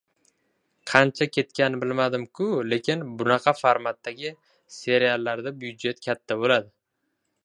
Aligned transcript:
Qancha 0.91 1.25
ketgan 1.33 1.75
bilmadim-ku, 1.83 2.47
lekin 2.71 3.03
bunaqa 3.19 3.53
formatdagi 3.59 4.31
serallarda 4.79 5.55
byudjet 5.65 6.03
katta 6.07 6.39
boʻladi. 6.45 6.73